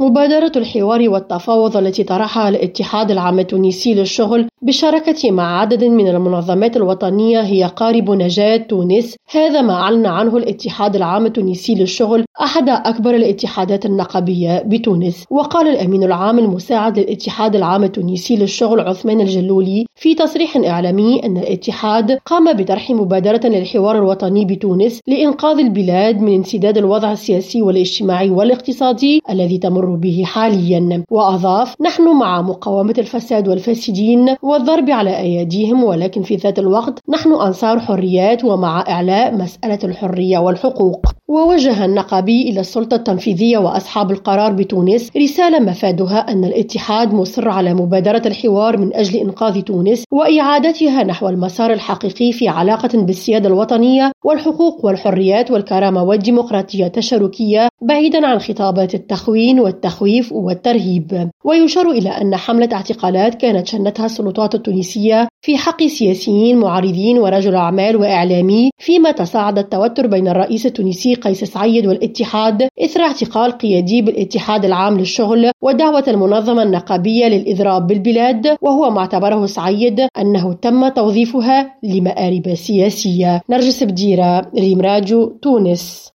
[0.00, 7.40] مبادرة الحوار والتفاوض التي طرحها الاتحاد العام التونسي للشغل بالشراكة مع عدد من المنظمات الوطنية
[7.40, 13.86] هي قارب نجاة تونس هذا ما أعلن عنه الاتحاد العام التونسي للشغل أحد أكبر الاتحادات
[13.86, 21.20] النقابية بتونس وقال الأمين العام المساعد للاتحاد العام التونسي للشغل عثمان الجلولي في تصريح إعلامي
[21.24, 28.30] أن الاتحاد قام بطرح مبادرة للحوار الوطني بتونس لإنقاذ البلاد من انسداد الوضع السياسي والاجتماعي
[28.30, 31.04] والاقتصادي الذي تمر به حاليا.
[31.10, 37.80] وأضاف نحن مع مقاومة الفساد والفاسدين والضرب على أيديهم ولكن في ذات الوقت نحن أنصار
[37.80, 41.09] حريات ومع إعلاء مسألة الحرية والحقوق.
[41.30, 48.22] ووجه النقابي إلى السلطة التنفيذية وأصحاب القرار بتونس رسالة مفادها أن الاتحاد مصر على مبادرة
[48.26, 55.50] الحوار من أجل إنقاذ تونس وإعادتها نحو المسار الحقيقي في علاقة بالسيادة الوطنية والحقوق والحريات
[55.50, 61.30] والكرامة والديمقراطية التشاركية بعيدا عن خطابات التخوين والتخويف والترهيب.
[61.44, 67.96] ويشار إلى أن حملة اعتقالات كانت شنتها السلطات التونسية في حق سياسيين معارضين ورجل أعمال
[67.96, 74.98] وإعلامي فيما تصاعد التوتر بين الرئيس التونسي قيس سعيد والاتحاد إثر اعتقال قيادي بالاتحاد العام
[74.98, 83.40] للشغل ودعوة المنظمة النقابية للإضراب بالبلاد وهو ما اعتبره سعيد أنه تم توظيفها لمآرب سياسية.
[83.50, 86.08] نرجس بديرة ريم راجو تونس.